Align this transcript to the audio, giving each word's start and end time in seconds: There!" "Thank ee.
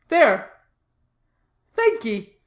There!" 0.07 0.51
"Thank 1.75 2.03
ee. 2.07 2.35